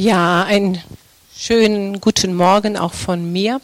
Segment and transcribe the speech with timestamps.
[0.00, 0.82] Ja, einen
[1.36, 3.60] schönen guten Morgen auch von mir.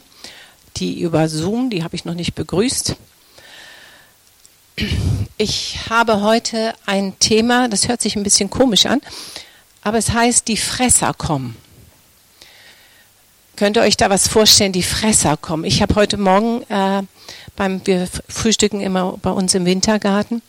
[0.75, 2.95] Die über Zoom, die habe ich noch nicht begrüßt.
[5.39, 9.01] Ich habe heute ein Thema, das hört sich ein bisschen komisch an,
[9.81, 11.57] aber es heißt, die Fresser kommen.
[13.55, 15.63] Könnt ihr euch da was vorstellen, die Fresser kommen?
[15.63, 17.01] Ich habe heute Morgen, äh,
[17.55, 20.43] beim, wir frühstücken immer bei uns im Wintergarten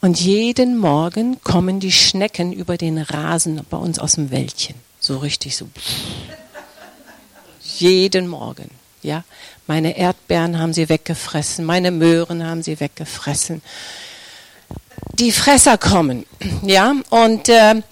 [0.00, 4.76] und jeden Morgen kommen die Schnecken über den Rasen bei uns aus dem Wäldchen.
[5.06, 5.68] So richtig so.
[7.60, 8.70] Jeden Morgen.
[9.02, 9.22] Ja,
[9.66, 13.60] meine Erdbeeren haben sie weggefressen, meine Möhren haben sie weggefressen.
[15.18, 16.24] Die Fresser kommen,
[16.62, 17.82] ja, und äh,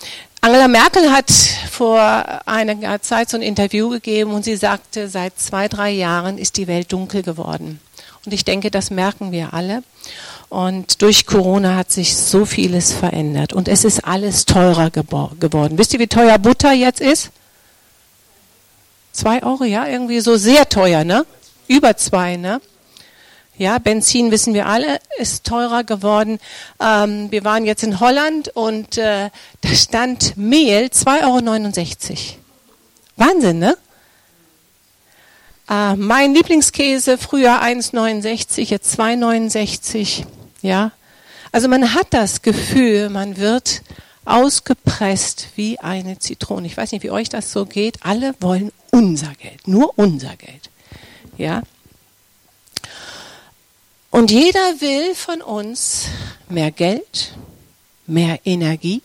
[0.41, 1.31] Angela Merkel hat
[1.71, 2.01] vor
[2.47, 6.67] einiger Zeit so ein Interview gegeben und sie sagte, seit zwei, drei Jahren ist die
[6.67, 7.79] Welt dunkel geworden.
[8.25, 9.83] Und ich denke, das merken wir alle.
[10.53, 15.79] Und durch Corona hat sich so vieles verändert und es ist alles teurer geworden.
[15.79, 17.31] Wisst ihr, wie teuer Butter jetzt ist?
[19.13, 21.25] Zwei Euro, ja, irgendwie so sehr teuer, ne?
[21.69, 22.61] Über zwei, ne?
[23.57, 26.39] Ja, Benzin wissen wir alle, ist teurer geworden.
[26.79, 29.31] Ähm, wir waren jetzt in Holland und äh,
[29.63, 32.21] da stand Mehl 2,69 Euro.
[33.17, 33.79] Wahnsinn, ne?
[35.71, 40.27] Äh, mein Lieblingskäse früher 1,69, jetzt 2,69.
[40.63, 40.93] Ja,
[41.51, 43.83] also man hat das Gefühl, man wird
[44.25, 46.67] ausgepresst wie eine Zitrone.
[46.67, 47.99] Ich weiß nicht, wie euch das so geht.
[48.03, 50.71] Alle wollen unser Geld, nur unser Geld.
[51.37, 51.63] Ja.
[54.11, 56.07] Und jeder will von uns
[56.49, 57.35] mehr Geld,
[58.07, 59.03] mehr Energie,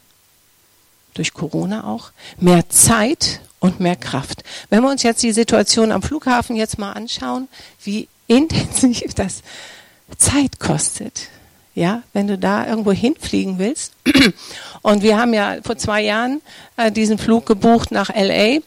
[1.14, 4.44] durch Corona auch, mehr Zeit und mehr Kraft.
[4.70, 7.48] Wenn wir uns jetzt die Situation am Flughafen jetzt mal anschauen,
[7.84, 9.42] wie intensiv das
[10.18, 11.30] Zeit kostet,
[11.78, 13.94] ja, wenn du da irgendwo hinfliegen willst.
[14.82, 16.42] Und wir haben ja vor zwei Jahren
[16.76, 18.62] äh, diesen Flug gebucht nach LA.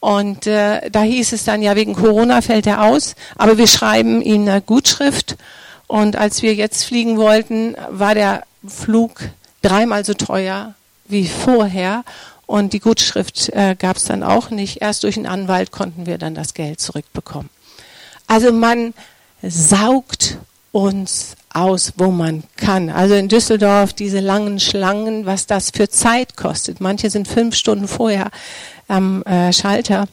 [0.00, 4.22] Und äh, da hieß es dann, ja, wegen Corona fällt er aus, aber wir schreiben
[4.22, 5.36] ihm eine Gutschrift.
[5.88, 9.20] Und als wir jetzt fliegen wollten, war der Flug
[9.60, 10.74] dreimal so teuer
[11.04, 12.02] wie vorher.
[12.46, 14.80] Und die Gutschrift äh, gab es dann auch nicht.
[14.80, 17.50] Erst durch einen Anwalt konnten wir dann das Geld zurückbekommen.
[18.26, 18.94] Also man
[19.42, 20.38] saugt
[20.72, 22.90] uns aus, wo man kann.
[22.90, 26.80] Also in Düsseldorf diese langen Schlangen, was das für Zeit kostet.
[26.80, 28.30] Manche sind fünf Stunden vorher
[28.88, 30.06] am äh, Schalter.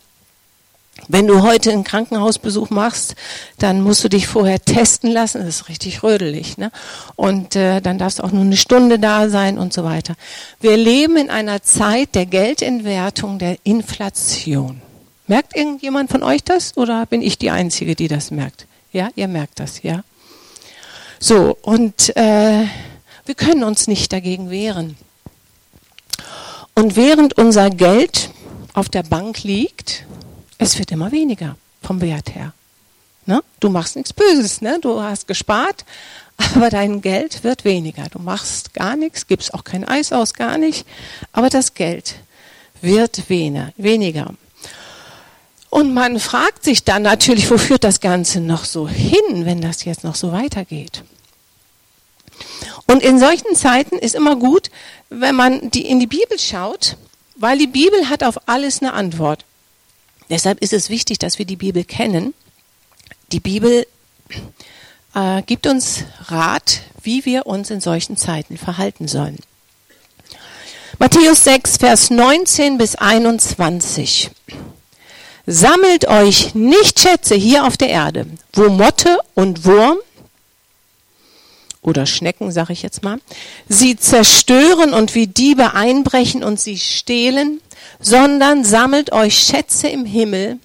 [1.08, 3.16] Wenn du heute einen Krankenhausbesuch machst,
[3.58, 5.40] dann musst du dich vorher testen lassen.
[5.40, 6.58] Das ist richtig rödelig.
[6.58, 6.72] Ne?
[7.16, 10.14] Und äh, dann darfst du auch nur eine Stunde da sein und so weiter.
[10.60, 14.82] Wir leben in einer Zeit der Geldentwertung, der Inflation.
[15.28, 18.68] Merkt irgendjemand von euch das oder bin ich die Einzige, die das merkt?
[18.92, 20.04] Ja, ihr merkt das, ja?
[21.24, 22.66] So, und äh,
[23.26, 24.98] wir können uns nicht dagegen wehren.
[26.74, 28.32] Und während unser Geld
[28.74, 30.08] auf der Bank liegt,
[30.58, 32.54] es wird immer weniger vom Wert her.
[33.28, 33.44] Ne?
[33.60, 34.80] Du machst nichts Böses, ne?
[34.82, 35.86] du hast gespart,
[36.56, 38.06] aber dein Geld wird weniger.
[38.10, 40.88] Du machst gar nichts, gibst auch kein Eis aus, gar nicht,
[41.34, 42.16] aber das Geld
[42.82, 44.34] wird weniger.
[45.72, 49.86] Und man fragt sich dann natürlich, wo führt das Ganze noch so hin, wenn das
[49.86, 51.04] jetzt noch so weitergeht.
[52.88, 54.70] Und in solchen Zeiten ist immer gut,
[55.10, 56.98] wenn man die, in die Bibel schaut,
[57.38, 59.46] weil die Bibel hat auf alles eine Antwort.
[60.30, 62.34] Deshalb ist es wichtig, dass wir die Bibel kennen.
[63.32, 63.88] Die Bibel
[65.16, 69.38] äh, gibt uns Rat, wie wir uns in solchen Zeiten verhalten sollen.
[71.00, 74.32] Matthäus 6, Vers 19 bis 21.
[75.46, 79.98] Sammelt euch nicht Schätze hier auf der Erde, wo Motte und Wurm
[81.82, 83.20] oder Schnecken, sage ich jetzt mal,
[83.68, 87.60] sie zerstören und wie Diebe einbrechen und sie stehlen,
[88.00, 90.60] sondern sammelt euch Schätze im Himmel,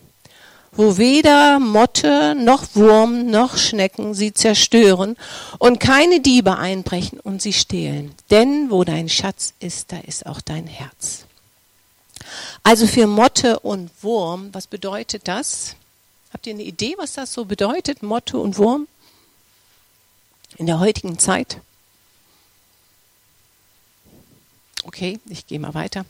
[0.73, 5.17] wo weder Motte noch Wurm noch Schnecken sie zerstören
[5.59, 8.15] und keine Diebe einbrechen und sie stehlen.
[8.31, 11.26] Denn wo dein Schatz ist, da ist auch dein Herz.
[12.67, 15.77] Also für Motte und Wurm, was bedeutet das?
[16.33, 18.89] Habt ihr eine Idee, was das so bedeutet, Motte und Wurm?
[20.57, 21.59] In der heutigen Zeit.
[24.83, 26.07] Okay, ich gehe mal weiter.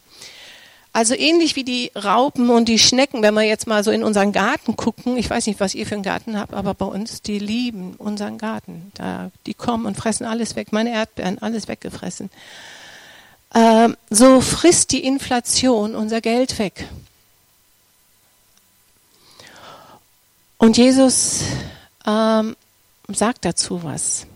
[0.94, 4.32] Also ähnlich wie die Raupen und die Schnecken, wenn wir jetzt mal so in unseren
[4.32, 7.38] Garten gucken, ich weiß nicht, was ihr für einen Garten habt, aber bei uns, die
[7.38, 8.93] lieben unseren Garten.
[8.94, 12.31] Da, die kommen und fressen alles weg, meine Erdbeeren, alles weggefressen.
[13.54, 16.88] Ähm, so frisst die Inflation unser Geld weg.
[20.58, 21.43] Und Jesus
[22.06, 22.56] ähm,
[23.08, 24.26] sagt dazu was.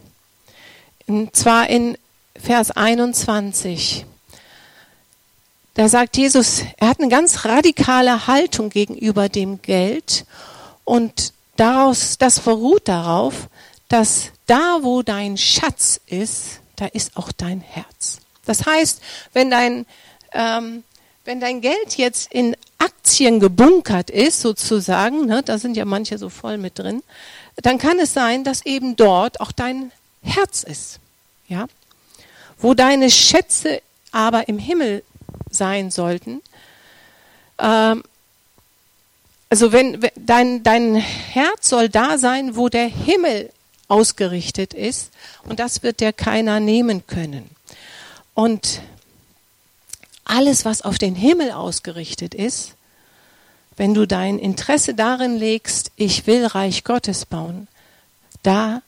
[1.06, 1.96] Und zwar in
[2.36, 4.06] Vers 21.
[5.74, 10.24] da sagt Jesus, er hat eine ganz radikale Haltung gegenüber dem Geld
[10.84, 13.48] und daraus, das beruht darauf,
[13.88, 18.20] dass da, wo dein Schatz ist, da ist auch dein Herz.
[18.50, 19.00] Das heißt,
[19.32, 19.86] wenn dein,
[20.32, 20.82] ähm,
[21.24, 26.30] wenn dein Geld jetzt in Aktien gebunkert ist, sozusagen, ne, da sind ja manche so
[26.30, 27.04] voll mit drin,
[27.62, 29.92] dann kann es sein, dass eben dort auch dein
[30.22, 30.98] Herz ist.
[31.46, 31.66] Ja?
[32.58, 35.04] Wo deine Schätze aber im Himmel
[35.52, 36.42] sein sollten,
[37.60, 38.02] ähm,
[39.48, 43.52] also wenn, dein, dein Herz soll da sein, wo der Himmel
[43.86, 45.12] ausgerichtet ist,
[45.44, 47.48] und das wird dir keiner nehmen können.
[48.34, 48.80] Und
[50.24, 52.74] alles, was auf den Himmel ausgerichtet ist,
[53.76, 57.66] wenn du dein Interesse darin legst, ich will Reich Gottes bauen,
[58.42, 58.82] da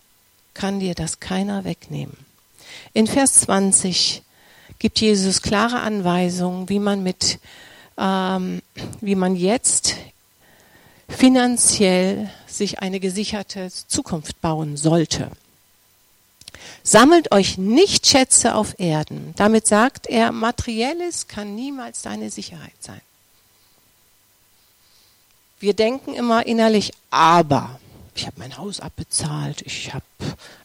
[0.54, 2.16] kann dir das keiner wegnehmen.
[2.92, 4.22] In Vers 20
[4.78, 7.38] gibt Jesus klare Anweisungen, wie man mit,
[7.96, 8.62] ähm,
[9.00, 9.96] wie man jetzt
[11.08, 15.30] finanziell sich eine gesicherte Zukunft bauen sollte.
[16.84, 19.34] Sammelt euch nicht Schätze auf Erden.
[19.36, 23.00] Damit sagt er, materielles kann niemals deine Sicherheit sein.
[25.60, 27.78] Wir denken immer innerlich, aber
[28.16, 30.04] ich habe mein Haus abbezahlt, ich habe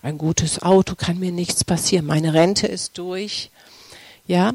[0.02, 3.52] ein gutes Auto, kann mir nichts passieren, meine Rente ist durch.
[4.26, 4.54] Ja,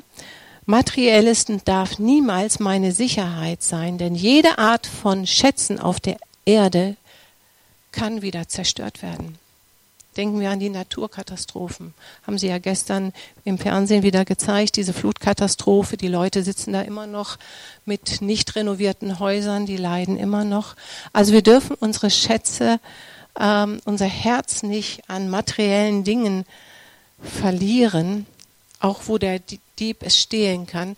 [0.66, 6.96] materielles darf niemals meine Sicherheit sein, denn jede Art von Schätzen auf der Erde
[7.92, 9.38] kann wieder zerstört werden.
[10.16, 11.94] Denken wir an die Naturkatastrophen.
[12.26, 13.12] Haben Sie ja gestern
[13.44, 15.96] im Fernsehen wieder gezeigt, diese Flutkatastrophe.
[15.96, 17.38] Die Leute sitzen da immer noch
[17.86, 20.76] mit nicht renovierten Häusern, die leiden immer noch.
[21.14, 22.78] Also wir dürfen unsere Schätze,
[23.40, 26.44] ähm, unser Herz nicht an materiellen Dingen
[27.22, 28.26] verlieren,
[28.80, 29.40] auch wo der
[29.78, 30.96] Dieb es stehlen kann.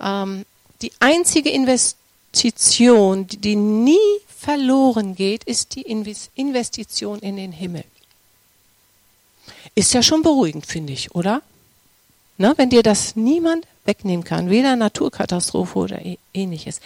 [0.00, 0.44] Ähm,
[0.82, 3.96] die einzige Investition, die nie
[4.38, 7.84] verloren geht, ist die Investition in den Himmel.
[9.74, 11.42] Ist ja schon beruhigend, finde ich, oder?
[12.36, 16.00] Na, wenn dir das niemand wegnehmen kann, weder Naturkatastrophe oder
[16.34, 16.80] ähnliches.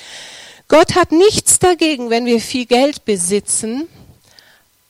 [0.68, 3.88] Gott hat nichts dagegen, wenn wir viel Geld besitzen,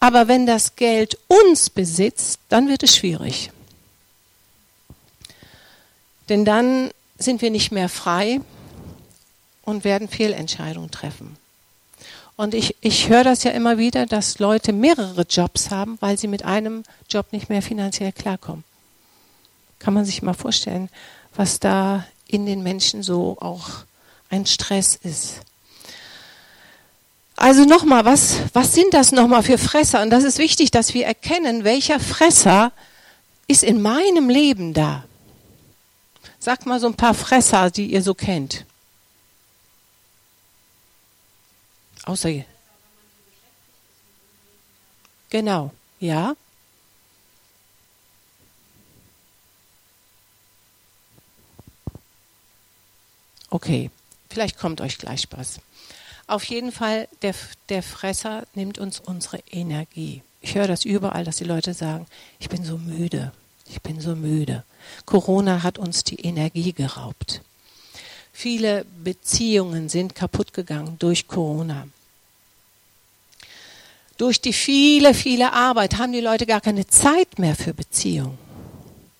[0.01, 3.51] aber wenn das Geld uns besitzt, dann wird es schwierig.
[6.29, 8.41] Denn dann sind wir nicht mehr frei
[9.63, 11.37] und werden Fehlentscheidungen treffen.
[12.37, 16.29] Und ich, ich höre das ja immer wieder, dass Leute mehrere Jobs haben, weil sie
[16.29, 18.65] mit einem Job nicht mehr finanziell klarkommen.
[19.79, 20.91] Kann man sich mal vorstellen,
[21.35, 23.69] was da in den Menschen so auch
[24.29, 25.41] ein Stress ist.
[27.37, 30.03] Also nochmal, was, was sind das nochmal für Fresser?
[30.03, 32.73] Und das ist wichtig, dass wir erkennen, welcher Fresser
[33.47, 35.05] ist in meinem Leben da.
[36.39, 38.65] Sagt mal so ein paar Fresser, die ihr so kennt.
[42.07, 42.45] Außer.
[45.29, 46.35] Genau, ja.
[53.51, 53.91] Okay,
[54.31, 55.61] vielleicht kommt euch gleich Spaß.
[56.29, 57.35] Auf jeden Fall, der,
[57.69, 60.23] der Fresser nimmt uns unsere Energie.
[60.41, 62.07] Ich höre das überall, dass die Leute sagen,
[62.39, 63.33] ich bin so müde,
[63.69, 64.65] ich bin so müde.
[65.07, 67.43] Corona hat uns die Energie geraubt.
[68.33, 71.89] Viele Beziehungen sind kaputt gegangen durch Corona.
[74.17, 78.39] Durch die viele, viele Arbeit haben die Leute gar keine Zeit mehr für Beziehungen,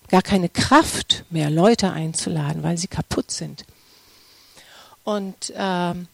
[0.09, 3.65] gar keine Kraft mehr, Leute einzuladen, weil sie kaputt sind.
[5.03, 6.07] Und ähm,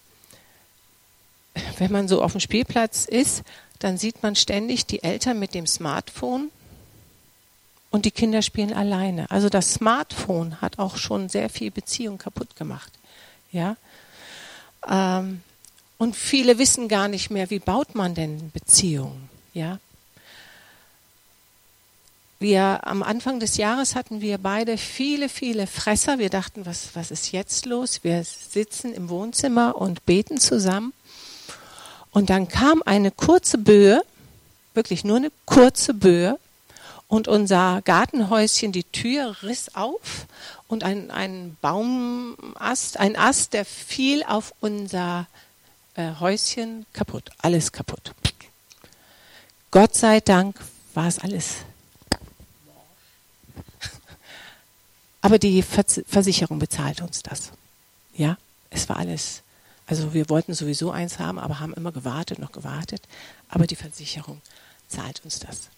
[1.78, 3.44] wenn man so auf dem Spielplatz ist,
[3.80, 6.52] dann sieht man ständig die Eltern mit dem Smartphone
[7.90, 9.30] und die Kinder spielen alleine.
[9.30, 12.92] Also das Smartphone hat auch schon sehr viel Beziehung kaputt gemacht.
[13.52, 13.76] Ja.
[14.90, 15.42] Ähm,
[16.04, 19.80] und viele wissen gar nicht mehr, wie baut man denn Beziehungen, ja.
[22.40, 26.20] Wir am Anfang des Jahres hatten wir beide viele, viele Fresser.
[26.20, 28.04] Wir dachten, was, was ist jetzt los?
[28.04, 30.92] Wir sitzen im Wohnzimmer und beten zusammen.
[32.12, 34.04] Und dann kam eine kurze Böe,
[34.74, 36.38] wirklich nur eine kurze Böe,
[37.08, 40.26] und unser Gartenhäuschen, die Tür riss auf
[40.68, 45.28] und ein, ein Baumast, ein Ast, der fiel auf unser
[45.96, 48.14] äh, Häuschen kaputt, alles kaputt.
[49.72, 50.60] Gott sei Dank
[50.94, 51.56] war es alles.
[55.22, 57.52] Aber die Versicherung bezahlt uns das.
[58.14, 58.38] Ja,
[58.70, 59.42] es war alles.
[59.88, 63.02] Also wir wollten sowieso eins haben, aber haben immer gewartet, noch gewartet.
[63.50, 64.42] Aber die Versicherung
[64.88, 65.70] zahlt uns das.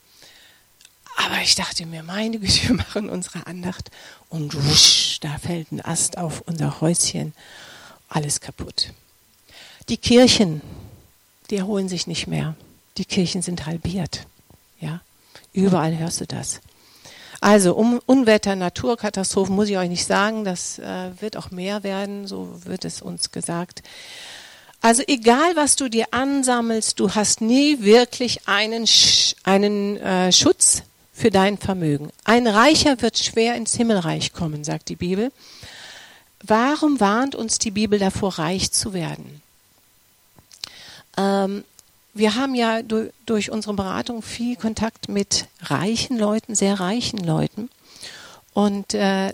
[1.18, 3.92] Aber ich dachte mir, meine Güte, wir machen unsere Andacht
[4.30, 7.34] und wusch, da fällt ein Ast auf unser Häuschen.
[8.10, 8.94] Alles kaputt.
[9.90, 10.62] Die Kirchen,
[11.50, 12.56] die erholen sich nicht mehr.
[12.98, 14.26] Die Kirchen sind halbiert.
[14.80, 15.02] Ja,
[15.54, 16.62] überall hörst du das.
[17.42, 22.26] Also um Unwetter, Naturkatastrophen muss ich euch nicht sagen, das äh, wird auch mehr werden,
[22.26, 23.84] so wird es uns gesagt.
[24.82, 30.84] Also egal, was du dir ansammelst, du hast nie wirklich einen, Sch einen äh, Schutz
[31.14, 32.10] für dein Vermögen.
[32.24, 35.32] Ein Reicher wird schwer ins Himmelreich kommen, sagt die Bibel.
[36.42, 39.42] Warum warnt uns die Bibel davor, reich zu werden?
[41.18, 41.64] Ähm,
[42.14, 47.70] wir haben ja durch, durch unsere Beratung viel Kontakt mit reichen Leuten, sehr reichen Leuten.
[48.54, 49.34] Und äh,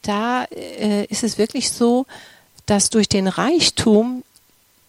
[0.00, 2.06] da äh, ist es wirklich so,
[2.66, 4.24] dass durch den Reichtum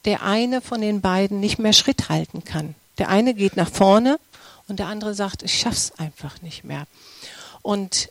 [0.05, 2.75] der eine von den beiden nicht mehr Schritt halten kann.
[2.97, 4.19] Der eine geht nach vorne
[4.67, 6.87] und der andere sagt, ich schaff's einfach nicht mehr.
[7.61, 8.09] Und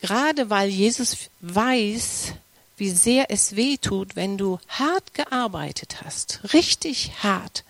[0.00, 2.34] gerade weil Jesus weiß,
[2.76, 7.64] wie sehr es weh tut, wenn du hart gearbeitet hast, richtig hart,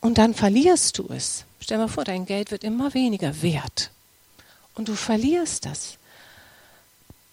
[0.00, 1.44] und dann verlierst du es.
[1.60, 3.90] Stell mal vor, dein Geld wird immer weniger wert.
[4.74, 5.98] Und du verlierst das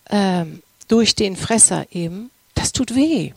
[0.09, 2.31] ähm, durch den Fresser eben.
[2.55, 3.33] Das tut weh.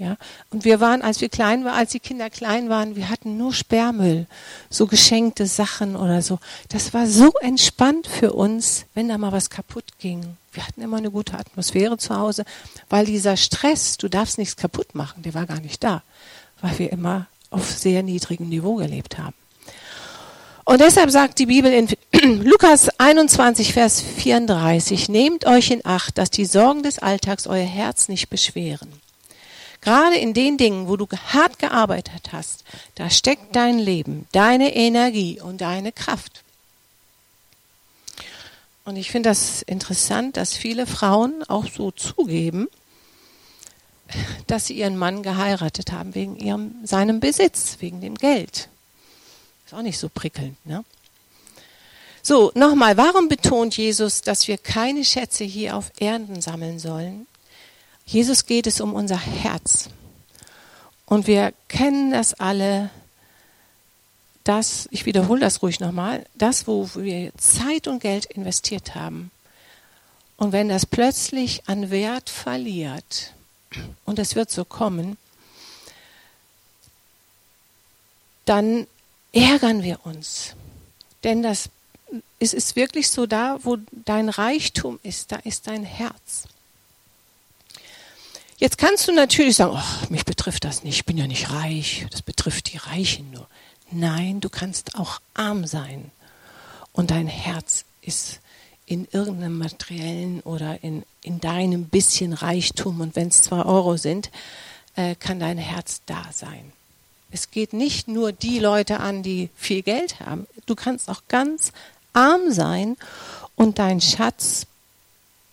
[0.00, 0.16] Ja,
[0.50, 3.52] und wir waren, als wir klein waren, als die Kinder klein waren, wir hatten nur
[3.52, 4.26] Sperrmüll,
[4.70, 6.38] so geschenkte Sachen oder so.
[6.68, 10.36] Das war so entspannt für uns, wenn da mal was kaputt ging.
[10.52, 12.44] Wir hatten immer eine gute Atmosphäre zu Hause,
[12.88, 16.02] weil dieser Stress, du darfst nichts kaputt machen, der war gar nicht da,
[16.60, 19.34] weil wir immer auf sehr niedrigem Niveau gelebt haben.
[20.64, 21.88] Und deshalb sagt die Bibel in
[22.44, 28.08] Lukas 21, Vers 34, nehmt euch in Acht, dass die Sorgen des Alltags euer Herz
[28.08, 28.92] nicht beschweren.
[29.80, 32.64] Gerade in den Dingen, wo du hart gearbeitet hast,
[32.96, 36.42] da steckt dein Leben, deine Energie und deine Kraft.
[38.84, 42.68] Und ich finde das interessant, dass viele Frauen auch so zugeben,
[44.46, 48.68] dass sie ihren Mann geheiratet haben wegen ihrem, seinem Besitz, wegen dem Geld.
[49.66, 50.84] Ist auch nicht so prickelnd, ne?
[52.22, 57.26] So, nochmal, warum betont Jesus, dass wir keine Schätze hier auf Erden sammeln sollen,
[58.08, 59.90] Jesus geht es um unser Herz.
[61.04, 62.88] Und wir kennen das alle,
[64.44, 69.30] das, ich wiederhole das ruhig nochmal, das, wo wir Zeit und Geld investiert haben.
[70.38, 73.34] Und wenn das plötzlich an Wert verliert,
[74.06, 75.18] und es wird so kommen,
[78.46, 78.86] dann
[79.32, 80.54] ärgern wir uns.
[81.24, 81.68] Denn das,
[82.38, 86.44] es ist wirklich so da, wo dein Reichtum ist, da ist dein Herz.
[88.60, 92.06] Jetzt kannst du natürlich sagen, oh, mich betrifft das nicht, ich bin ja nicht reich,
[92.10, 93.46] das betrifft die Reichen nur.
[93.92, 96.10] Nein, du kannst auch arm sein
[96.92, 98.40] und dein Herz ist
[98.84, 104.32] in irgendeinem materiellen oder in, in deinem bisschen Reichtum und wenn es zwei Euro sind,
[104.96, 106.72] äh, kann dein Herz da sein.
[107.30, 110.48] Es geht nicht nur die Leute an, die viel Geld haben.
[110.66, 111.70] Du kannst auch ganz
[112.12, 112.96] arm sein
[113.54, 114.66] und deinen Schatz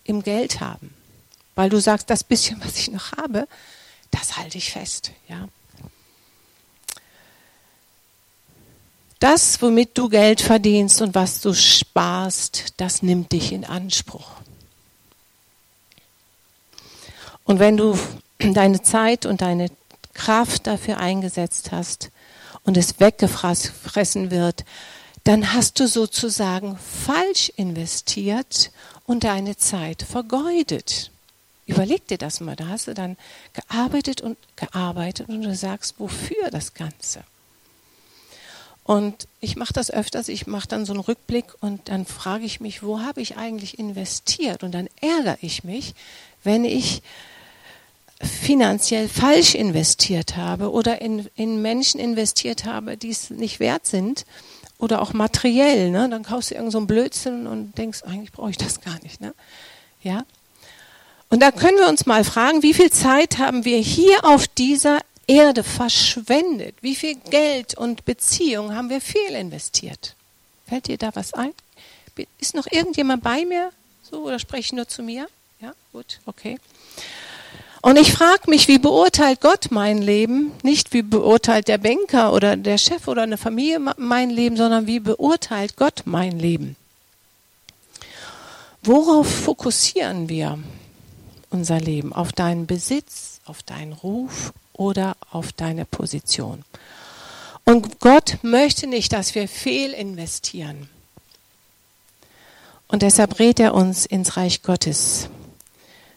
[0.06, 0.96] im Geld haben
[1.56, 3.48] weil du sagst, das bisschen, was ich noch habe,
[4.12, 5.48] das halte ich fest, ja.
[9.20, 14.30] Das, womit du Geld verdienst und was du sparst, das nimmt dich in Anspruch.
[17.46, 17.98] Und wenn du
[18.40, 19.70] deine Zeit und deine
[20.14, 22.12] Kraft dafür eingesetzt hast
[22.64, 24.66] und es weggefressen wird,
[25.24, 28.72] dann hast du sozusagen falsch investiert
[29.06, 31.12] und deine Zeit vergeudet.
[31.68, 32.56] Überleg dir das mal.
[32.56, 33.18] Da hast du dann
[33.54, 37.24] gearbeitet und gearbeitet und du sagst, wofür das Ganze?
[38.84, 42.60] Und ich mache das öfters, ich mache dann so einen Rückblick und dann frage ich
[42.60, 44.62] mich, wo habe ich eigentlich investiert?
[44.62, 45.96] Und dann ärgere ich mich,
[46.44, 47.02] wenn ich
[48.22, 54.26] finanziell falsch investiert habe oder in, in Menschen investiert habe, die es nicht wert sind
[54.78, 55.90] oder auch materiell.
[55.90, 56.08] Ne?
[56.08, 59.20] Dann kaufst du irgend so einen Blödsinn und denkst, eigentlich brauche ich das gar nicht.
[59.20, 59.34] Ne?
[60.04, 60.26] Ja,
[61.30, 65.00] und da können wir uns mal fragen, wie viel Zeit haben wir hier auf dieser
[65.28, 66.76] Erde verschwendet?
[66.82, 70.16] Wie viel Geld und Beziehung haben wir fehlinvestiert?
[70.68, 71.54] Fällt dir da was ein?
[72.40, 73.72] Ist noch irgendjemand bei mir?
[74.10, 75.28] So, oder spreche ich nur zu mir?
[75.60, 76.60] Ja, gut, okay.
[77.82, 80.52] Und ich frage mich, wie beurteilt Gott mein Leben?
[80.64, 85.00] Nicht wie beurteilt der Banker oder der Chef oder eine Familie mein Leben, sondern wie
[85.00, 86.76] beurteilt Gott mein Leben?
[88.82, 90.58] Worauf fokussieren wir?
[91.56, 96.66] Unser Leben, auf deinen Besitz, auf deinen Ruf oder auf deine Position.
[97.64, 100.90] Und Gott möchte nicht, dass wir fehl investieren.
[102.90, 105.30] Und deshalb rät er uns, ins Reich Gottes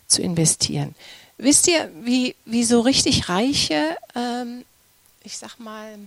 [0.09, 0.97] zu investieren.
[1.39, 4.65] Wisst ihr, wie, wie so richtig Reiche, ähm,
[5.23, 5.99] ich sag mal,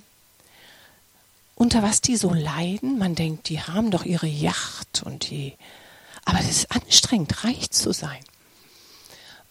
[1.55, 2.97] unter was die so leiden?
[2.97, 5.53] Man denkt, die haben doch ihre Yacht und die.
[6.25, 8.19] Aber es ist anstrengend, reich zu sein.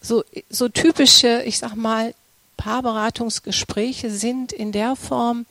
[0.01, 2.13] So, so typische, ich sag mal,
[2.57, 5.45] Paarberatungsgespräche sind in der Form,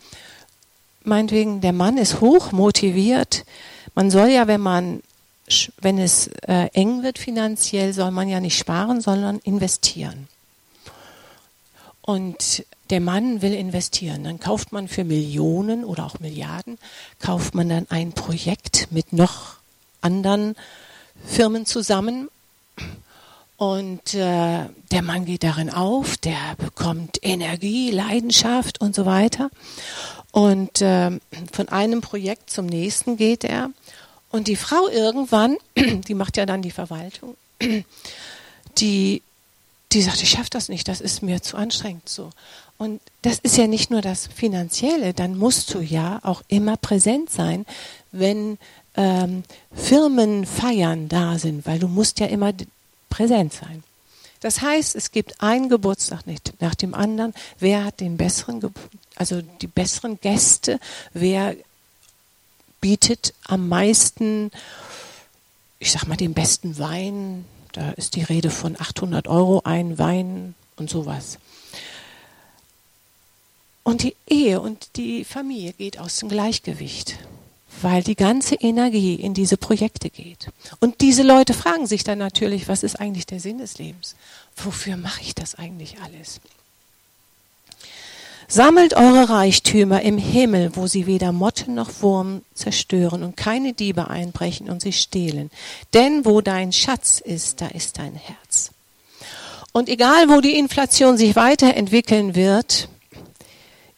[1.03, 3.45] meinetwegen, der Mann ist hoch motiviert.
[3.95, 5.03] Man soll ja, wenn man,
[5.81, 10.29] wenn es äh, eng wird finanziell, soll man ja nicht sparen, sondern investieren.
[12.03, 14.25] Und der Mann will investieren.
[14.25, 16.79] Dann kauft man für Millionen oder auch Milliarden,
[17.21, 19.57] kauft man dann ein Projekt mit noch
[20.01, 20.57] anderen
[21.25, 22.29] Firmen zusammen.
[23.61, 29.51] Und äh, der Mann geht darin auf, der bekommt Energie, Leidenschaft und so weiter.
[30.33, 31.11] Und äh,
[31.53, 33.69] von einem Projekt zum nächsten geht er.
[34.31, 37.37] Und die Frau irgendwann, die macht ja dann die Verwaltung,
[38.79, 39.21] die,
[39.93, 42.31] die sagt, ich schaffe das nicht, das ist mir zu anstrengend so.
[42.79, 47.29] Und das ist ja nicht nur das Finanzielle, dann musst du ja auch immer präsent
[47.29, 47.67] sein,
[48.11, 48.57] wenn
[48.97, 49.43] ähm,
[49.75, 52.55] Firmenfeiern da sind, weil du musst ja immer
[53.11, 53.85] präsent sein.
[54.41, 57.35] Das heißt, es gibt einen Geburtstag nicht nach dem anderen.
[57.59, 58.63] Wer hat den besseren,
[59.15, 60.81] also die besseren Gäste?
[61.13, 61.57] Wer
[62.81, 64.51] bietet am meisten,
[65.79, 67.45] ich sag mal, den besten Wein?
[67.73, 71.39] Da ist die Rede von 800 Euro ein Wein und sowas.
[73.83, 77.19] Und die Ehe und die Familie geht aus dem Gleichgewicht
[77.83, 80.49] weil die ganze Energie in diese Projekte geht.
[80.81, 84.17] Und diese Leute fragen sich dann natürlich, was ist eigentlich der Sinn des Lebens?
[84.57, 86.41] Wofür mache ich das eigentlich alles?
[88.49, 94.11] Sammelt eure Reichtümer im Himmel, wo sie weder Motte noch Wurm zerstören und keine Diebe
[94.11, 95.53] einbrechen und sie stehlen.
[95.95, 98.73] Denn wo dein Schatz ist, da ist dein Herz.
[99.73, 102.89] Und egal, wo die Inflation sich weiterentwickeln wird,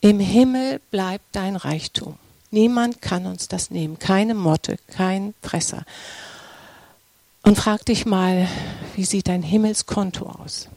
[0.03, 2.19] im Himmel bleibt dein Reichtum.
[2.53, 3.99] Niemand kann uns das nehmen.
[3.99, 5.85] Keine Motte, kein Fresser.
[7.43, 8.47] Und frag dich mal,
[8.95, 10.69] wie sieht dein Himmelskonto aus?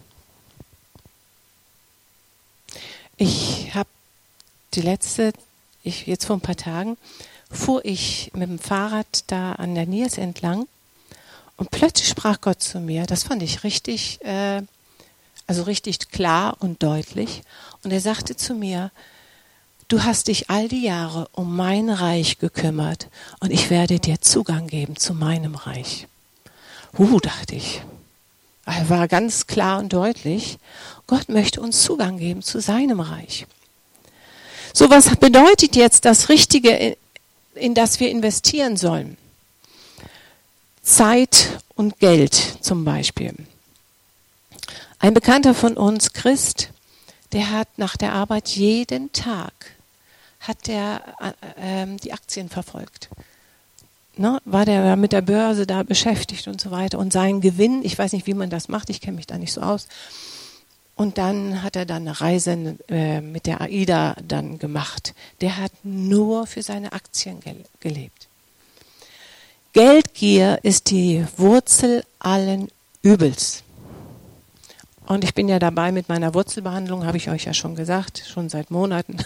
[3.18, 3.90] Ich habe
[4.74, 5.34] die letzte,
[5.84, 6.98] ich, jetzt vor ein paar Tagen,
[7.52, 10.68] fuhr ich mit dem Fahrrad da an der Niers entlang
[11.58, 13.06] und plötzlich sprach Gott zu mir.
[13.06, 14.62] Das fand ich richtig, äh,
[15.46, 17.44] also richtig klar und deutlich.
[17.84, 18.92] Und er sagte zu mir,
[19.88, 23.08] Du hast dich all die Jahre um mein Reich gekümmert
[23.40, 26.08] und ich werde dir Zugang geben zu meinem Reich.
[26.98, 27.84] Huh, dachte ich.
[28.66, 30.58] Er war ganz klar und deutlich.
[31.06, 33.46] Gott möchte uns Zugang geben zu seinem Reich.
[34.74, 36.98] So was bedeutet jetzt das Richtige,
[37.54, 39.18] in das wir investieren sollen?
[40.82, 43.36] Zeit und Geld zum Beispiel.
[44.98, 46.70] Ein Bekannter von uns, Christ,
[47.34, 49.75] der hat nach der Arbeit jeden Tag
[50.48, 51.02] hat der
[51.58, 53.10] äh, äh, die Aktien verfolgt.
[54.18, 54.40] Ne?
[54.46, 57.00] War der mit der Börse da beschäftigt und so weiter.
[57.00, 59.52] Und sein Gewinn, ich weiß nicht, wie man das macht, ich kenne mich da nicht
[59.52, 59.88] so aus.
[60.96, 65.14] Und dann hat er dann eine Reise äh, mit der AIDA dann gemacht.
[65.42, 68.30] Der hat nur für seine Aktien ge gelebt.
[69.74, 72.70] Geldgier ist die Wurzel allen
[73.02, 73.64] Übels.
[75.06, 78.48] Und ich bin ja dabei mit meiner Wurzelbehandlung, habe ich euch ja schon gesagt, schon
[78.48, 79.18] seit Monaten.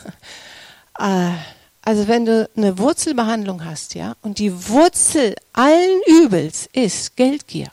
[0.99, 1.31] Äh,
[1.81, 7.71] also wenn du eine Wurzelbehandlung hast, ja, und die Wurzel allen Übels ist Geldgier.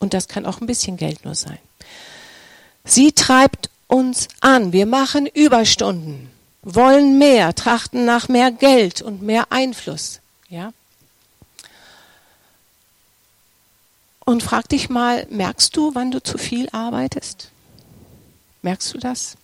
[0.00, 1.58] Und das kann auch ein bisschen Geld nur sein.
[2.84, 4.72] Sie treibt uns an.
[4.72, 6.30] Wir machen Überstunden,
[6.62, 10.72] wollen mehr, trachten nach mehr Geld und mehr Einfluss, ja.
[14.26, 17.50] Und frag dich mal, merkst du, wann du zu viel arbeitest?
[18.62, 19.36] Merkst du das?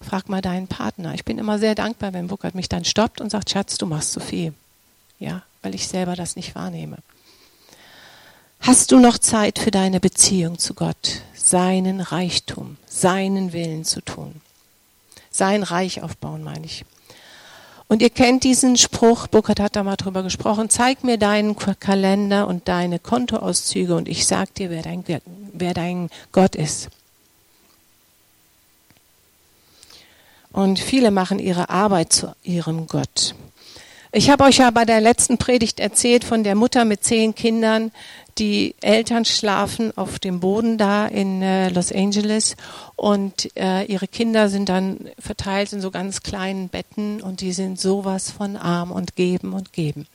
[0.00, 1.14] Frag mal deinen Partner.
[1.14, 4.12] Ich bin immer sehr dankbar, wenn Burkhard mich dann stoppt und sagt, Schatz, du machst
[4.12, 4.54] zu viel.
[5.18, 6.98] Ja, weil ich selber das nicht wahrnehme.
[8.60, 14.40] Hast du noch Zeit für deine Beziehung zu Gott, seinen Reichtum, seinen Willen zu tun?
[15.30, 16.84] Sein Reich aufbauen, meine ich.
[17.88, 22.46] Und ihr kennt diesen Spruch, Burkhard hat da mal drüber gesprochen, zeig mir deinen Kalender
[22.46, 25.04] und deine Kontoauszüge und ich sag dir, wer dein,
[25.54, 26.90] wer dein Gott ist.
[30.52, 33.34] Und viele machen ihre Arbeit zu ihrem Gott.
[34.10, 37.92] Ich habe euch ja bei der letzten Predigt erzählt von der Mutter mit zehn Kindern.
[38.38, 42.56] Die Eltern schlafen auf dem Boden da in äh, Los Angeles
[42.96, 47.78] und äh, ihre Kinder sind dann verteilt in so ganz kleinen Betten und die sind
[47.78, 50.06] sowas von arm und geben und geben.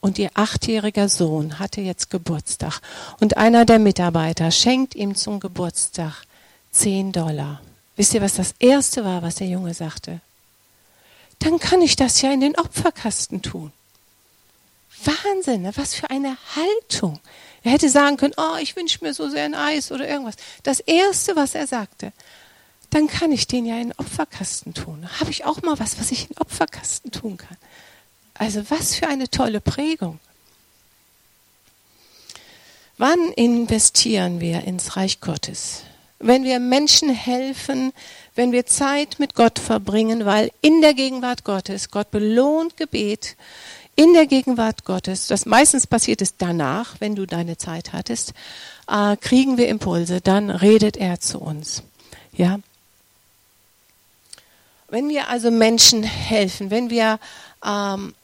[0.00, 2.80] Und ihr achtjähriger Sohn hatte jetzt Geburtstag
[3.20, 6.24] und einer der Mitarbeiter schenkt ihm zum Geburtstag
[6.72, 7.62] zehn Dollar.
[8.00, 10.20] Wisst ihr, was das erste war, was der Junge sagte?
[11.40, 13.72] dann kann ich das ja in den Opferkasten tun.
[15.04, 15.72] Wahnsinn, ne?
[15.76, 17.18] was für eine Haltung.
[17.62, 20.36] Er hätte sagen können, oh, ich wünsche mir so sehr ein Eis oder irgendwas.
[20.62, 22.12] Das Erste, was er sagte,
[22.90, 25.08] dann kann ich den ja in den Opferkasten tun.
[25.20, 27.56] Habe ich auch mal was, was ich in den Opferkasten tun kann.
[28.34, 30.20] Also was für eine tolle Prägung.
[32.98, 35.84] Wann investieren wir ins Reich Gottes?
[36.22, 37.92] Wenn wir Menschen helfen,
[38.34, 43.36] wenn wir Zeit mit Gott verbringen, weil in der Gegenwart Gottes, Gott belohnt Gebet,
[43.96, 48.34] in der Gegenwart Gottes, das meistens passiert es danach, wenn du deine Zeit hattest,
[48.86, 51.82] äh, kriegen wir Impulse, dann redet er zu uns.
[52.32, 52.60] Ja.
[54.88, 57.18] Wenn wir also Menschen helfen, wenn wir
[57.64, 58.14] ähm,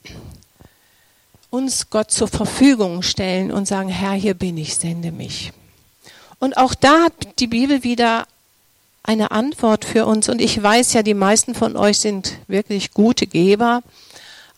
[1.49, 5.51] uns Gott zur Verfügung stellen und sagen, Herr, hier bin ich, sende mich.
[6.39, 8.27] Und auch da hat die Bibel wieder
[9.03, 10.29] eine Antwort für uns.
[10.29, 13.81] Und ich weiß ja, die meisten von euch sind wirklich gute Geber.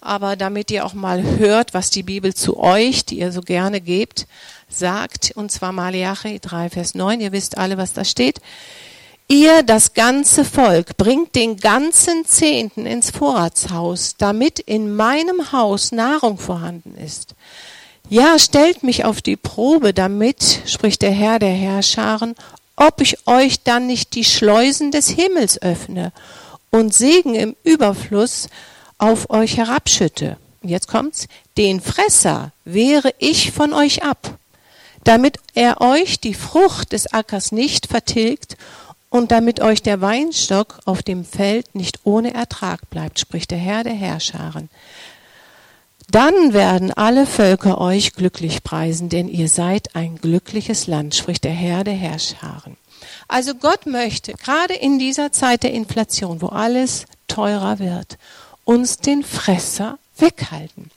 [0.02, 3.82] Aber damit ihr auch mal hört, was die Bibel zu euch, die ihr so gerne
[3.82, 4.28] gebt,
[4.70, 8.40] sagt, und zwar Malachi 3, Vers 9, ihr wisst alle, was da steht.
[9.28, 16.40] Ihr, das ganze Volk, bringt den ganzen Zehnten ins Vorratshaus, damit in meinem Haus Nahrung
[16.40, 17.36] vorhanden ist.
[18.12, 22.34] Ja, stellt mich auf die Probe, damit, spricht der Herr der Herrscharen,
[22.76, 26.12] ob ich euch dann nicht die Schleusen des Himmels öffne
[26.72, 28.48] und Segen im Überfluss
[28.98, 30.38] auf euch herabschütte.
[30.64, 34.40] Jetzt kommt's, den Fresser wehre ich von euch ab,
[35.04, 38.58] damit er euch die Frucht des Ackers nicht vertilgt
[39.12, 43.84] und damit euch der Weinstock auf dem Feld nicht ohne Ertrag bleibt, spricht der Herr
[43.84, 44.70] der Herrscharen.
[46.12, 51.52] Dann werden alle Völker euch glücklich preisen, denn ihr seid ein glückliches Land, spricht der
[51.52, 52.78] Herr der Herrscharen.
[53.28, 58.18] Also Gott möchte, gerade in dieser Zeit der Inflation, wo alles teurer wird,
[58.64, 60.90] uns den Fresser weghalten.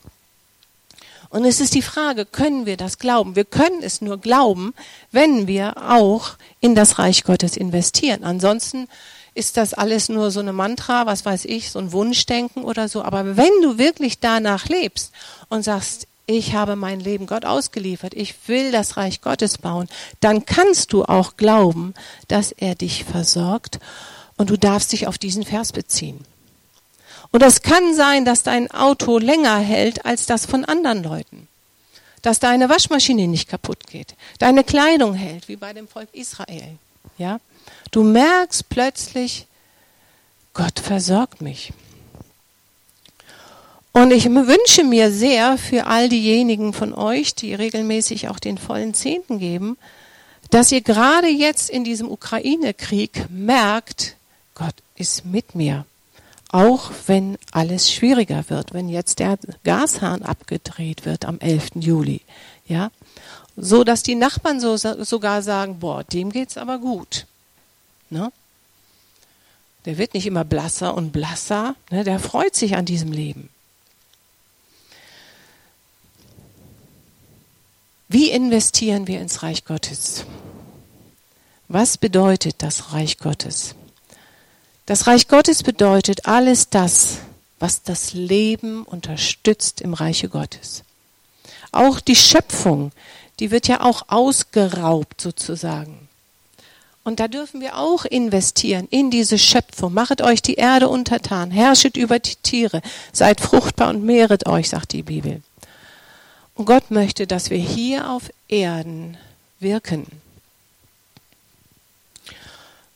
[1.29, 3.37] Und es ist die Frage, können wir das glauben?
[3.37, 4.75] Wir können es nur glauben,
[5.13, 8.25] wenn wir auch in das Reich Gottes investieren.
[8.25, 8.89] Ansonsten
[9.35, 13.03] ist das alles nur so eine Mantra, was weiß ich, so ein Wunschdenken oder so.
[13.03, 15.13] Aber wenn du wirklich danach lebst
[15.49, 19.89] und sagst, ich habe mein Leben Gott ausgeliefert, ich will das Reich Gottes bauen,
[20.21, 21.95] dann kannst du auch glauben,
[22.29, 23.81] dass er dich versorgt
[24.37, 26.25] und du darfst dich auf diesen Vers beziehen.
[27.33, 31.49] Und es kann sein, dass dein Auto länger hält als das von anderen Leuten.
[32.21, 34.15] Dass deine Waschmaschine nicht kaputt geht.
[34.39, 36.79] Deine Kleidung hält, wie bei dem Volk Israel.
[37.19, 37.41] Ja?
[37.91, 39.47] Du merkst plötzlich,
[40.55, 41.73] Gott versorgt mich.
[43.93, 48.95] Und ich wünsche mir sehr für all diejenigen von euch, die regelmäßig auch den vollen
[48.95, 49.77] Zehnten geben,
[50.51, 54.17] dass ihr gerade jetzt in diesem Ukraine-Krieg merkt,
[54.55, 55.85] Gott ist mit mir.
[56.51, 61.71] Auch wenn alles schwieriger wird, wenn jetzt der Gashahn abgedreht wird am 11.
[61.77, 62.21] Juli,
[62.67, 62.91] ja,
[63.57, 67.27] so dass die Nachbarn so, sogar sagen, boah, dem geht's aber gut.
[68.13, 68.31] Ne?
[69.87, 72.05] Der wird nicht immer blasser und blasser, ne?
[72.05, 73.49] der freut sich an diesem Leben.
[78.09, 80.27] Wie investieren wir ins Reich Gottes?
[81.69, 83.75] Was bedeutet das Reich Gottes?
[84.85, 87.21] Das Reich Gottes bedeutet alles das,
[87.59, 90.83] was das Leben unterstützt im Reiche Gottes.
[91.71, 92.93] Auch die Schöpfung,
[93.41, 96.11] die wird ja auch ausgeraubt sozusagen.
[97.05, 99.93] Und da dürfen wir auch investieren in diese Schöpfung.
[99.93, 102.81] Machet euch die Erde untertan, herrschet über die Tiere,
[103.13, 105.43] seid fruchtbar und mehret euch, sagt die Bibel.
[106.55, 109.17] Und Gott möchte, dass wir hier auf Erden
[109.59, 110.07] wirken.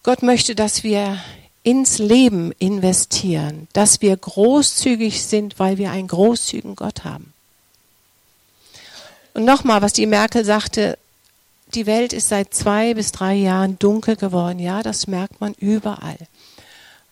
[0.04, 1.18] Gott möchte, dass wir
[1.64, 7.32] ins Leben investieren, dass wir großzügig sind, weil wir einen großzügigen Gott haben.
[9.34, 10.96] Und nochmal, was die Merkel sagte,
[11.76, 14.58] die Welt ist seit zwei bis drei Jahren dunkel geworden.
[14.58, 16.18] Ja, das merkt man überall.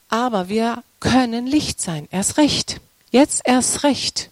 [0.08, 2.08] Aber wir können Licht sein.
[2.10, 2.80] Erst recht.
[3.10, 4.30] Jetzt erst recht.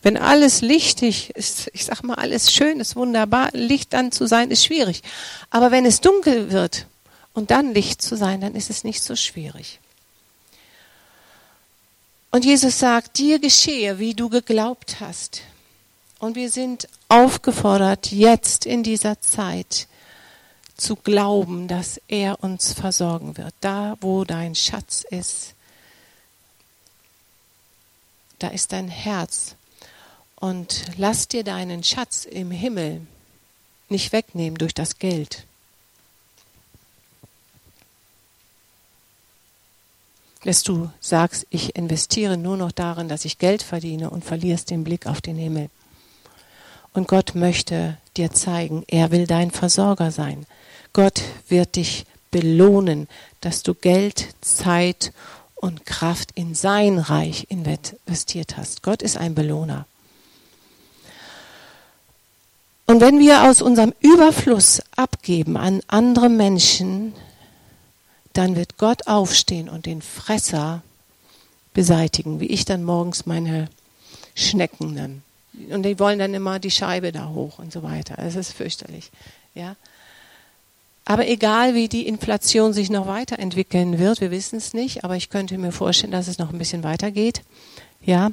[0.00, 4.50] Wenn alles lichtig ist, ich sag mal, alles schön ist, wunderbar, Licht dann zu sein,
[4.50, 5.02] ist schwierig.
[5.50, 6.86] Aber wenn es dunkel wird
[7.34, 9.80] und dann Licht zu sein, dann ist es nicht so schwierig.
[12.30, 15.42] Und Jesus sagt, dir geschehe, wie du geglaubt hast.
[16.18, 19.86] Und wir sind aufgefordert, jetzt in dieser Zeit
[20.76, 23.54] zu glauben, dass er uns versorgen wird.
[23.60, 25.54] Da, wo dein Schatz ist,
[28.38, 29.54] da ist dein Herz.
[30.36, 33.06] Und lass dir deinen Schatz im Himmel
[33.88, 35.44] nicht wegnehmen durch das Geld.
[40.44, 44.84] Dass du sagst, ich investiere nur noch darin, dass ich Geld verdiene und verlierst den
[44.84, 45.70] Blick auf den Himmel.
[46.98, 50.46] Und Gott möchte dir zeigen, er will dein Versorger sein.
[50.92, 53.06] Gott wird dich belohnen,
[53.40, 55.12] dass du Geld, Zeit
[55.54, 58.82] und Kraft in sein Reich investiert hast.
[58.82, 59.86] Gott ist ein Belohner.
[62.86, 67.14] Und wenn wir aus unserem Überfluss abgeben an andere Menschen,
[68.32, 70.82] dann wird Gott aufstehen und den Fresser
[71.74, 73.68] beseitigen, wie ich dann morgens meine
[74.34, 75.22] Schnecken nenne.
[75.70, 78.14] Und die wollen dann immer die Scheibe da hoch und so weiter.
[78.18, 79.10] Es ist fürchterlich.
[79.54, 79.76] Ja.
[81.04, 85.30] Aber egal, wie die Inflation sich noch weiterentwickeln wird, wir wissen es nicht, aber ich
[85.30, 87.42] könnte mir vorstellen, dass es noch ein bisschen weitergeht.
[88.04, 88.30] Ja.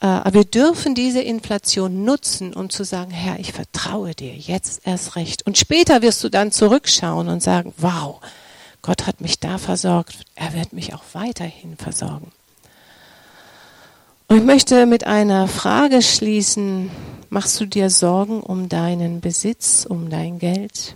[0.00, 4.86] Äh, aber wir dürfen diese Inflation nutzen, um zu sagen, Herr, ich vertraue dir jetzt
[4.86, 5.46] erst recht.
[5.46, 8.20] Und später wirst du dann zurückschauen und sagen, wow,
[8.82, 12.32] Gott hat mich da versorgt, er wird mich auch weiterhin versorgen.
[14.30, 16.88] Und ich möchte mit einer Frage schließen.
[17.30, 20.94] Machst du dir Sorgen um deinen Besitz, um dein Geld?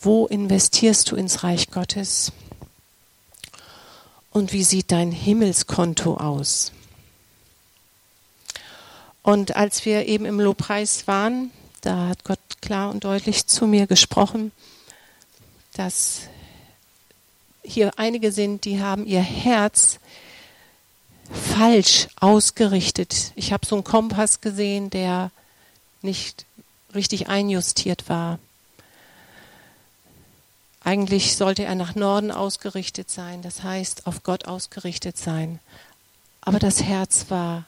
[0.00, 2.32] Wo investierst du ins Reich Gottes?
[4.30, 6.72] Und wie sieht dein Himmelskonto aus?
[9.22, 11.50] Und als wir eben im Lobpreis waren,
[11.82, 14.50] da hat Gott klar und deutlich zu mir gesprochen,
[15.74, 16.22] dass
[17.62, 20.00] hier einige sind, die haben ihr Herz
[21.32, 23.32] falsch ausgerichtet.
[23.36, 25.30] Ich habe so einen Kompass gesehen, der
[26.02, 26.44] nicht
[26.94, 28.38] richtig einjustiert war.
[30.82, 35.60] Eigentlich sollte er nach Norden ausgerichtet sein, das heißt auf Gott ausgerichtet sein.
[36.40, 37.64] Aber das Herz war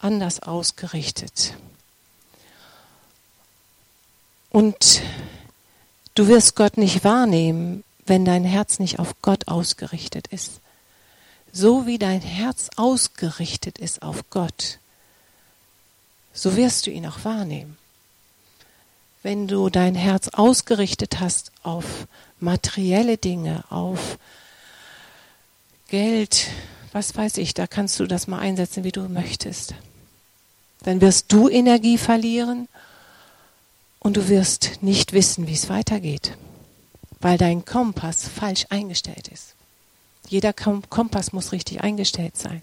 [0.00, 1.54] anders ausgerichtet.
[4.50, 5.00] Und
[6.14, 10.60] du wirst Gott nicht wahrnehmen, wenn dein Herz nicht auf Gott ausgerichtet ist
[11.54, 14.80] so wie dein Herz ausgerichtet ist auf Gott,
[16.32, 17.78] so wirst du ihn auch wahrnehmen.
[19.22, 22.08] Wenn du dein Herz ausgerichtet hast auf
[22.40, 24.18] materielle Dinge, auf
[25.88, 26.48] Geld,
[26.92, 29.74] was weiß ich, da kannst du das mal einsetzen, wie du möchtest.
[30.82, 32.68] Dann wirst du Energie verlieren
[34.00, 36.36] und du wirst nicht wissen, wie es weitergeht,
[37.20, 39.54] weil dein Kompass falsch eingestellt ist.
[40.28, 42.62] Jeder Kompass muss richtig eingestellt sein.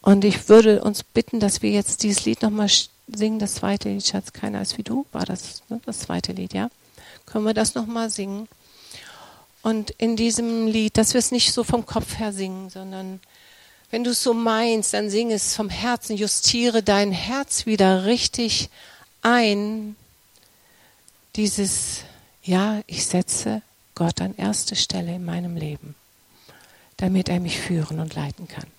[0.00, 2.68] Und ich würde uns bitten, dass wir jetzt dieses Lied nochmal
[3.06, 5.80] singen, das zweite Lied, Schatz, keiner ist wie du, war das ne?
[5.86, 6.70] das zweite Lied, ja?
[7.24, 8.48] Können wir das nochmal singen?
[9.62, 13.20] Und in diesem Lied, dass wir es nicht so vom Kopf her singen, sondern
[13.92, 18.70] wenn du es so meinst, dann sing es vom Herzen, justiere dein Herz wieder richtig
[19.20, 19.94] ein.
[21.36, 22.00] Dieses,
[22.42, 23.62] ja, ich setze
[23.94, 25.94] Gott an erste Stelle in meinem Leben
[27.02, 28.68] damit er mich führen und leiten kann.